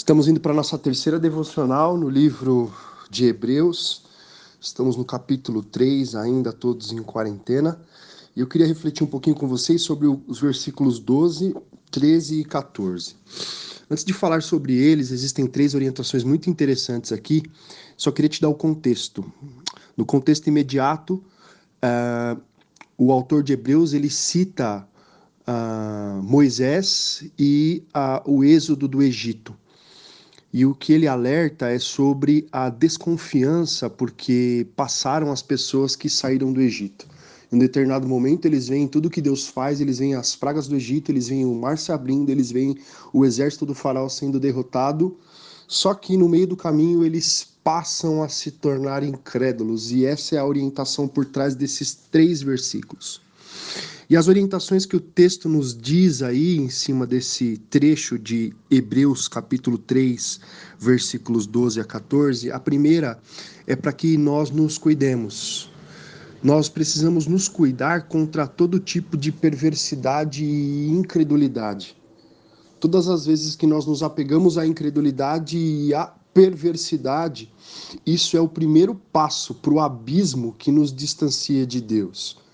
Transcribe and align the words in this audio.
Estamos 0.00 0.26
indo 0.26 0.40
para 0.40 0.52
a 0.52 0.54
nossa 0.54 0.78
terceira 0.78 1.20
devocional 1.20 1.94
no 1.94 2.08
livro 2.08 2.72
de 3.10 3.26
Hebreus. 3.26 4.04
Estamos 4.58 4.96
no 4.96 5.04
capítulo 5.04 5.62
3, 5.62 6.14
ainda 6.14 6.54
todos 6.54 6.90
em 6.90 7.02
quarentena. 7.02 7.78
E 8.34 8.40
eu 8.40 8.46
queria 8.46 8.66
refletir 8.66 9.04
um 9.04 9.06
pouquinho 9.06 9.36
com 9.36 9.46
vocês 9.46 9.82
sobre 9.82 10.08
os 10.08 10.40
versículos 10.40 10.98
12, 10.98 11.54
13 11.90 12.40
e 12.40 12.44
14. 12.46 13.14
Antes 13.90 14.02
de 14.02 14.14
falar 14.14 14.42
sobre 14.42 14.72
eles, 14.74 15.10
existem 15.10 15.46
três 15.46 15.74
orientações 15.74 16.24
muito 16.24 16.48
interessantes 16.48 17.12
aqui. 17.12 17.42
Só 17.94 18.10
queria 18.10 18.30
te 18.30 18.40
dar 18.40 18.48
o 18.48 18.54
contexto. 18.54 19.30
No 19.94 20.06
contexto 20.06 20.46
imediato, 20.46 21.22
uh, 21.84 22.40
o 22.96 23.12
autor 23.12 23.42
de 23.42 23.52
Hebreus 23.52 23.92
ele 23.92 24.08
cita 24.08 24.88
uh, 25.46 26.22
Moisés 26.22 27.22
e 27.38 27.84
uh, 27.94 28.32
o 28.32 28.42
êxodo 28.42 28.88
do 28.88 29.02
Egito. 29.02 29.59
E 30.52 30.66
o 30.66 30.74
que 30.74 30.92
ele 30.92 31.06
alerta 31.06 31.68
é 31.68 31.78
sobre 31.78 32.48
a 32.50 32.68
desconfiança, 32.68 33.88
porque 33.88 34.66
passaram 34.74 35.30
as 35.30 35.42
pessoas 35.42 35.94
que 35.94 36.10
saíram 36.10 36.52
do 36.52 36.60
Egito. 36.60 37.06
Em 37.52 37.56
um 37.56 37.58
determinado 37.58 38.06
momento, 38.08 38.46
eles 38.46 38.66
veem 38.68 38.88
tudo 38.88 39.10
que 39.10 39.20
Deus 39.20 39.46
faz, 39.46 39.80
eles 39.80 39.98
veem 39.98 40.14
as 40.14 40.34
pragas 40.34 40.66
do 40.66 40.74
Egito, 40.74 41.12
eles 41.12 41.28
veem 41.28 41.44
o 41.44 41.54
mar 41.54 41.78
se 41.78 41.92
abrindo, 41.92 42.30
eles 42.30 42.50
veem 42.50 42.76
o 43.12 43.24
exército 43.24 43.64
do 43.64 43.74
faraó 43.74 44.08
sendo 44.08 44.40
derrotado. 44.40 45.16
Só 45.68 45.94
que 45.94 46.16
no 46.16 46.28
meio 46.28 46.48
do 46.48 46.56
caminho, 46.56 47.04
eles 47.04 47.46
passam 47.62 48.22
a 48.22 48.28
se 48.28 48.50
tornar 48.50 49.04
incrédulos, 49.04 49.92
e 49.92 50.04
essa 50.04 50.34
é 50.34 50.38
a 50.38 50.44
orientação 50.44 51.06
por 51.06 51.24
trás 51.24 51.54
desses 51.54 51.94
três 51.94 52.42
versículos. 52.42 53.20
E 54.10 54.16
as 54.16 54.26
orientações 54.26 54.84
que 54.84 54.96
o 54.96 55.00
texto 55.00 55.48
nos 55.48 55.72
diz 55.72 56.20
aí 56.20 56.56
em 56.56 56.68
cima 56.68 57.06
desse 57.06 57.58
trecho 57.70 58.18
de 58.18 58.52
Hebreus 58.68 59.28
capítulo 59.28 59.78
3, 59.78 60.40
versículos 60.80 61.46
12 61.46 61.80
a 61.80 61.84
14, 61.84 62.50
a 62.50 62.58
primeira 62.58 63.20
é 63.68 63.76
para 63.76 63.92
que 63.92 64.18
nós 64.18 64.50
nos 64.50 64.78
cuidemos. 64.78 65.70
Nós 66.42 66.68
precisamos 66.68 67.28
nos 67.28 67.46
cuidar 67.46 68.08
contra 68.08 68.48
todo 68.48 68.80
tipo 68.80 69.16
de 69.16 69.30
perversidade 69.30 70.44
e 70.44 70.88
incredulidade. 70.88 71.96
Todas 72.80 73.08
as 73.08 73.26
vezes 73.26 73.54
que 73.54 73.64
nós 73.64 73.86
nos 73.86 74.02
apegamos 74.02 74.58
à 74.58 74.66
incredulidade 74.66 75.56
e 75.56 75.94
à 75.94 76.12
perversidade, 76.34 77.48
isso 78.04 78.36
é 78.36 78.40
o 78.40 78.48
primeiro 78.48 78.92
passo 79.12 79.54
para 79.54 79.72
o 79.72 79.78
abismo 79.78 80.52
que 80.58 80.72
nos 80.72 80.92
distancia 80.92 81.64
de 81.64 81.80
Deus. 81.80 82.49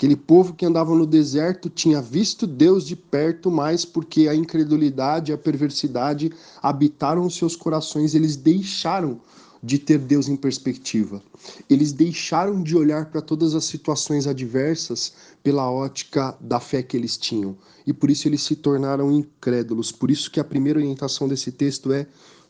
Aquele 0.00 0.16
povo 0.16 0.54
que 0.54 0.64
andava 0.64 0.94
no 0.94 1.04
deserto 1.04 1.68
tinha 1.68 2.00
visto 2.00 2.46
Deus 2.46 2.86
de 2.86 2.96
perto, 2.96 3.50
mas 3.50 3.84
porque 3.84 4.28
a 4.28 4.34
incredulidade 4.34 5.30
e 5.30 5.34
a 5.34 5.36
perversidade 5.36 6.32
habitaram 6.62 7.26
os 7.26 7.36
seus 7.36 7.54
corações, 7.54 8.14
eles 8.14 8.34
deixaram 8.34 9.20
de 9.62 9.78
ter 9.78 9.98
Deus 9.98 10.26
em 10.26 10.36
perspectiva. 10.36 11.22
Eles 11.68 11.92
deixaram 11.92 12.62
de 12.62 12.74
olhar 12.74 13.10
para 13.10 13.20
todas 13.20 13.54
as 13.54 13.66
situações 13.66 14.26
adversas 14.26 15.12
pela 15.42 15.70
ótica 15.70 16.34
da 16.40 16.58
fé 16.58 16.82
que 16.82 16.96
eles 16.96 17.18
tinham. 17.18 17.54
E 17.86 17.92
por 17.92 18.10
isso 18.10 18.26
eles 18.26 18.40
se 18.40 18.56
tornaram 18.56 19.12
incrédulos. 19.12 19.92
Por 19.92 20.10
isso 20.10 20.30
que 20.30 20.40
a 20.40 20.44
primeira 20.44 20.78
orientação 20.78 21.28
desse 21.28 21.52
texto 21.52 21.92
é 21.92 22.06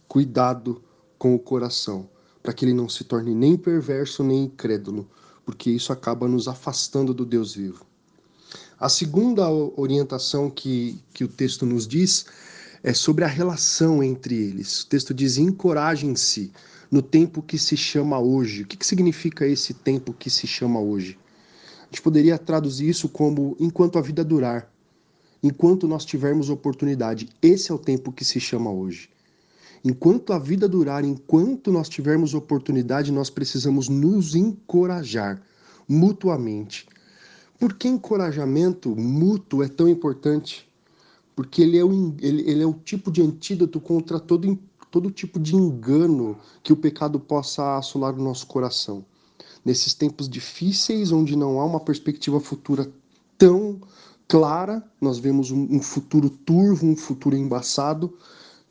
cuidado 0.07 0.81
com 1.19 1.35
o 1.35 1.39
coração, 1.41 2.09
para 2.45 2.53
que 2.53 2.65
ele 2.65 2.75
não 2.75 2.89
se 2.89 3.03
torne 3.03 3.35
nem 3.35 3.57
perverso 3.57 4.23
nem 4.23 4.45
incrédulo 4.45 5.09
porque 5.51 5.69
isso 5.69 5.93
acaba 5.93 6.29
nos 6.29 6.47
afastando 6.47 7.13
do 7.13 7.27
Deus 7.27 7.57
vivo. 7.57 7.85
A 8.79 8.89
segunda 8.89 9.51
orientação 9.51 10.49
que, 10.49 11.03
que 11.13 11.25
o 11.25 11.29
texto 11.29 11.67
nos 11.67 11.89
diz 11.89 12.25
é 12.85 12.95
sobre 12.95 13.25
a 13.25 13.27
relação 13.27 14.01
entre 14.01 14.37
eles. 14.37 14.83
O 14.83 14.87
texto 14.87 15.13
diz: 15.13 15.39
encorajem-se 15.39 16.53
no 16.89 17.03
tempo 17.03 17.43
que 17.43 17.59
se 17.59 17.77
chama 17.77 18.21
hoje. 18.21 18.63
O 18.63 18.67
que, 18.67 18.77
que 18.77 18.87
significa 18.87 19.45
esse 19.45 19.75
tempo 19.75 20.13
que 20.13 20.31
se 20.31 20.47
chama 20.47 20.79
hoje? 20.79 21.19
A 21.83 21.87
gente 21.87 22.01
poderia 22.01 22.39
traduzir 22.39 22.89
isso 22.89 23.09
como 23.09 23.57
enquanto 23.59 23.99
a 23.99 24.03
vida 24.03 24.23
durar, 24.23 24.73
enquanto 25.43 25.89
nós 25.89 26.05
tivermos 26.05 26.49
oportunidade. 26.49 27.29
Esse 27.43 27.73
é 27.73 27.75
o 27.75 27.79
tempo 27.79 28.13
que 28.13 28.25
se 28.25 28.39
chama 28.39 28.71
hoje. 28.71 29.11
Enquanto 29.83 30.33
a 30.33 30.39
vida 30.39 30.69
durar, 30.69 31.05
enquanto 31.05 31.73
nós 31.73 31.89
tivermos 31.89 32.35
oportunidade, 32.35 33.11
nós 33.11 33.31
precisamos 33.31 33.89
nos 33.89 34.35
encorajar 34.35 35.43
mutuamente. 35.89 36.87
Por 37.59 37.75
que 37.75 37.89
encorajamento 37.89 38.95
mútuo 38.95 39.63
é 39.63 39.69
tão 39.69 39.89
importante? 39.89 40.69
Porque 41.35 41.63
ele 41.63 41.79
é 41.79 41.85
o, 41.85 42.15
ele, 42.21 42.43
ele 42.51 42.63
é 42.63 42.67
o 42.67 42.75
tipo 42.75 43.11
de 43.11 43.23
antídoto 43.23 43.81
contra 43.81 44.21
todo, 44.21 44.59
todo 44.91 45.11
tipo 45.11 45.41
de 45.41 45.57
engano 45.57 46.37
que 46.63 46.73
o 46.73 46.77
pecado 46.77 47.19
possa 47.19 47.79
assolar 47.79 48.15
no 48.15 48.23
nosso 48.23 48.47
coração. 48.47 49.05
Nesses 49.65 49.95
tempos 49.95 50.29
difíceis, 50.29 51.13
onde 51.13 51.37
não 51.37 51.59
há 51.59 51.65
uma 51.65 51.81
perspectiva 51.81 52.41
futura 52.41 52.91
tão 53.39 53.81
clara, 54.29 54.83
nós 55.01 55.19
vemos 55.19 55.51
um, 55.51 55.67
um 55.71 55.83
futuro 55.83 56.31
turvo, 56.31 56.87
um 56.87 56.97
futuro 56.97 57.37
embaçado, 57.37 58.17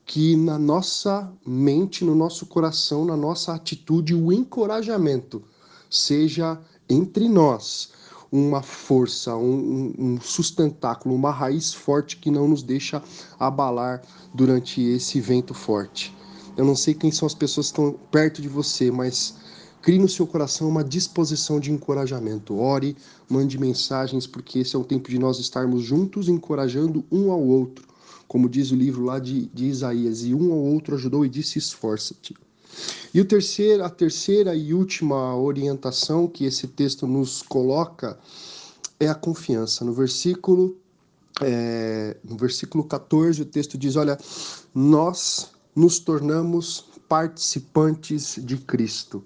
que 0.09 0.35
na 0.35 0.57
nossa 0.57 1.31
mente, 1.45 2.03
no 2.03 2.15
nosso 2.15 2.47
coração, 2.47 3.05
na 3.05 3.15
nossa 3.15 3.53
atitude, 3.53 4.15
o 4.15 4.33
encorajamento 4.33 5.43
seja 5.87 6.59
entre 6.89 7.29
nós 7.29 7.91
uma 8.31 8.63
força, 8.63 9.35
um, 9.35 9.93
um, 9.99 10.19
sustentáculo, 10.19 11.13
uma 11.13 11.29
raiz 11.29 11.71
forte 11.75 12.17
que 12.17 12.31
não 12.31 12.47
nos 12.47 12.63
deixa 12.63 13.03
abalar 13.39 14.01
durante 14.33 14.81
esse 14.81 15.21
vento 15.21 15.53
forte. 15.53 16.11
Eu 16.57 16.65
não 16.65 16.75
sei 16.75 16.95
quem 16.95 17.11
são 17.11 17.27
as 17.27 17.35
pessoas 17.35 17.67
que 17.67 17.73
estão 17.73 17.93
perto 18.09 18.41
de 18.41 18.47
você, 18.49 18.89
mas 18.89 19.35
crie 19.79 19.99
no 19.99 20.09
seu 20.09 20.25
coração 20.25 20.67
uma 20.67 20.83
disposição 20.83 21.59
de 21.59 21.71
encorajamento. 21.71 22.57
Ore, 22.57 22.97
mande 23.29 23.59
mensagens, 23.59 24.25
porque 24.25 24.57
esse 24.57 24.75
é 24.75 24.79
o 24.79 24.83
tempo 24.83 25.07
de 25.07 25.19
nós 25.19 25.37
estarmos 25.37 25.83
juntos, 25.83 26.27
encorajando 26.27 27.05
um 27.11 27.31
ao 27.31 27.43
outro 27.43 27.87
como 28.29 28.47
diz 28.47 28.69
o 28.69 28.75
livro 28.75 29.03
lá 29.03 29.17
de, 29.17 29.47
de 29.47 29.65
Isaías, 29.65 30.23
e 30.23 30.35
um 30.35 30.51
ou 30.51 30.71
outro 30.71 30.95
ajudou 30.95 31.25
e 31.25 31.29
disse: 31.29 31.57
esforça-te. 31.57 32.35
E 33.11 33.19
o 33.19 33.25
terceiro, 33.25 33.83
a 33.83 33.89
terceira 33.89 34.55
e 34.55 34.71
última 34.71 35.35
orientação 35.35 36.27
que 36.27 36.45
esse 36.45 36.67
texto 36.67 37.07
nos 37.07 37.41
coloca 37.41 38.19
é 38.99 39.07
a 39.07 39.15
confiança. 39.15 39.83
No 39.83 39.93
versículo, 39.93 40.77
é, 41.41 42.17
no 42.23 42.37
versículo 42.37 42.83
14, 42.83 43.41
o 43.41 43.45
texto 43.45 43.79
diz: 43.79 43.95
Olha, 43.95 44.15
nós 44.75 45.49
nos 45.75 45.97
tornamos 45.97 46.85
participantes 47.09 48.39
de 48.43 48.57
Cristo. 48.57 49.23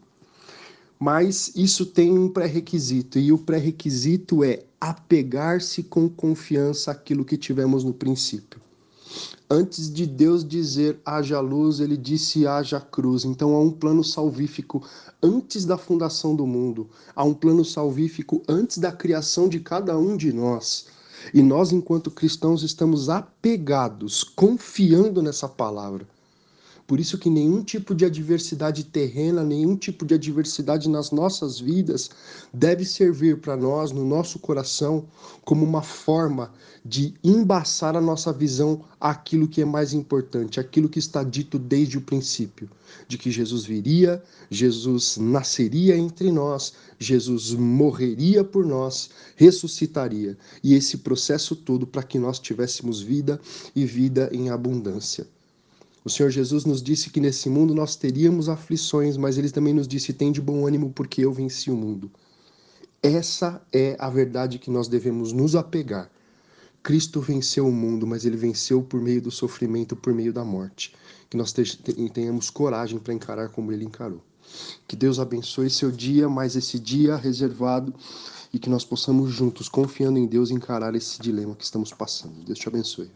Mas 0.97 1.51
isso 1.53 1.85
tem 1.85 2.17
um 2.17 2.29
pré-requisito, 2.29 3.19
e 3.19 3.33
o 3.33 3.37
pré-requisito 3.37 4.45
é 4.45 4.63
apegar-se 4.79 5.83
com 5.83 6.07
confiança 6.07 6.91
àquilo 6.91 7.25
que 7.25 7.35
tivemos 7.35 7.83
no 7.83 7.93
princípio. 7.93 8.63
Antes 9.49 9.91
de 9.91 10.05
Deus 10.05 10.43
dizer 10.47 10.99
haja 11.05 11.39
luz, 11.39 11.79
ele 11.79 11.95
disse 11.95 12.47
haja 12.47 12.79
cruz. 12.79 13.23
Então 13.23 13.53
há 13.55 13.59
um 13.59 13.71
plano 13.71 14.03
salvífico 14.03 14.81
antes 15.21 15.65
da 15.65 15.77
fundação 15.77 16.35
do 16.35 16.47
mundo, 16.47 16.89
há 17.15 17.23
um 17.23 17.33
plano 17.33 17.63
salvífico 17.63 18.41
antes 18.47 18.77
da 18.77 18.91
criação 18.91 19.47
de 19.47 19.59
cada 19.59 19.97
um 19.97 20.17
de 20.17 20.33
nós. 20.33 20.87
E 21.33 21.41
nós, 21.41 21.71
enquanto 21.71 22.11
cristãos, 22.11 22.63
estamos 22.63 23.09
apegados, 23.09 24.23
confiando 24.23 25.21
nessa 25.21 25.47
palavra. 25.47 26.07
Por 26.85 26.99
isso 26.99 27.17
que 27.17 27.29
nenhum 27.29 27.63
tipo 27.63 27.95
de 27.95 28.03
adversidade 28.03 28.83
terrena, 28.83 29.41
nenhum 29.41 29.75
tipo 29.75 30.05
de 30.05 30.15
adversidade 30.15 30.89
nas 30.89 31.11
nossas 31.11 31.57
vidas 31.57 32.09
deve 32.53 32.83
servir 32.83 33.39
para 33.39 33.55
nós, 33.55 33.91
no 33.91 34.05
nosso 34.05 34.37
coração, 34.37 35.05
como 35.45 35.65
uma 35.65 35.81
forma 35.81 36.51
de 36.85 37.13
embaçar 37.23 37.95
a 37.95 38.01
nossa 38.01 38.33
visão 38.33 38.83
àquilo 38.99 39.47
que 39.47 39.61
é 39.61 39.65
mais 39.65 39.93
importante, 39.93 40.59
aquilo 40.59 40.89
que 40.89 40.99
está 40.99 41.23
dito 41.23 41.57
desde 41.57 41.97
o 41.97 42.01
princípio, 42.01 42.69
de 43.07 43.17
que 43.17 43.31
Jesus 43.31 43.63
viria, 43.63 44.21
Jesus 44.49 45.15
nasceria 45.17 45.95
entre 45.95 46.31
nós, 46.31 46.73
Jesus 46.99 47.51
morreria 47.53 48.43
por 48.43 48.65
nós, 48.65 49.09
ressuscitaria, 49.37 50.37
e 50.61 50.73
esse 50.73 50.97
processo 50.97 51.55
todo 51.55 51.87
para 51.87 52.03
que 52.03 52.19
nós 52.19 52.39
tivéssemos 52.39 53.01
vida 53.01 53.39
e 53.73 53.85
vida 53.85 54.29
em 54.33 54.49
abundância. 54.49 55.25
O 56.05 56.09
Senhor 56.09 56.29
Jesus 56.29 56.65
nos 56.65 56.83
disse 56.83 57.09
que 57.09 57.21
nesse 57.21 57.49
mundo 57.49 57.73
nós 57.73 57.95
teríamos 57.95 58.49
aflições, 58.49 59.15
mas 59.15 59.37
ele 59.37 59.49
também 59.49 59.73
nos 59.73 59.87
disse: 59.87 60.11
tem 60.11 60.31
de 60.31 60.41
bom 60.41 60.67
ânimo, 60.67 60.91
porque 60.91 61.23
eu 61.23 61.31
venci 61.31 61.71
o 61.71 61.77
mundo. 61.77 62.11
Essa 63.01 63.61
é 63.71 63.95
a 63.99 64.09
verdade 64.09 64.59
que 64.59 64.69
nós 64.69 64.87
devemos 64.87 65.31
nos 65.31 65.55
apegar. 65.55 66.09
Cristo 66.81 67.21
venceu 67.21 67.65
o 67.65 67.71
mundo, 67.71 68.05
mas 68.05 68.25
ele 68.25 68.35
venceu 68.35 68.81
por 68.81 68.99
meio 68.99 69.21
do 69.21 69.31
sofrimento, 69.31 69.95
por 69.95 70.13
meio 70.13 70.33
da 70.33 70.43
morte. 70.43 70.93
Que 71.29 71.37
nós 71.37 71.53
tenhamos 72.13 72.49
coragem 72.49 72.99
para 72.99 73.13
encarar 73.13 73.49
como 73.49 73.71
ele 73.71 73.85
encarou. 73.85 74.21
Que 74.85 74.95
Deus 74.95 75.19
abençoe 75.19 75.69
seu 75.69 75.89
dia, 75.89 76.27
mais 76.27 76.57
esse 76.57 76.77
dia 76.77 77.15
reservado, 77.15 77.93
e 78.53 78.59
que 78.59 78.69
nós 78.69 78.83
possamos 78.83 79.31
juntos, 79.31 79.69
confiando 79.69 80.19
em 80.19 80.27
Deus, 80.27 80.51
encarar 80.51 80.93
esse 80.95 81.21
dilema 81.21 81.55
que 81.55 81.63
estamos 81.63 81.91
passando. 81.93 82.43
Deus 82.43 82.59
te 82.59 82.67
abençoe. 82.67 83.09